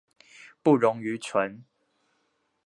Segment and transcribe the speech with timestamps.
[0.63, 1.63] 不溶于醇。